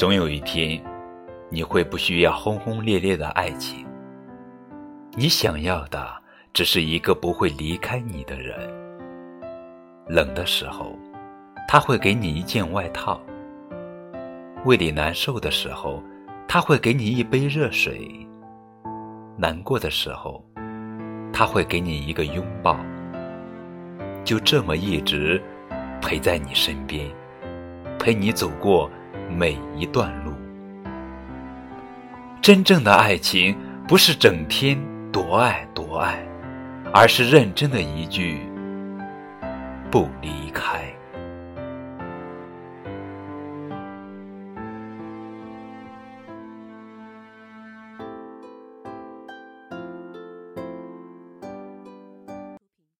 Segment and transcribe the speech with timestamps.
[0.00, 0.82] 总有一天，
[1.50, 3.86] 你会不需要轰轰烈烈的爱情，
[5.12, 6.10] 你想要的
[6.54, 8.56] 只是一个不会离开你的人。
[10.08, 10.98] 冷的时候，
[11.68, 13.20] 他会给你一件外套；
[14.64, 16.02] 胃里难受的时候，
[16.48, 18.26] 他会给你一杯热水；
[19.36, 20.42] 难过的时候，
[21.30, 22.80] 他会给你一个拥抱。
[24.24, 25.38] 就这么一直
[26.00, 27.06] 陪在你身边，
[27.98, 28.90] 陪你走过。
[29.30, 30.32] 每一段路，
[32.42, 33.56] 真正的爱情
[33.88, 34.78] 不是整天
[35.10, 36.22] 多爱多爱，
[36.92, 38.40] 而是认真的一句
[39.90, 40.69] 不离开。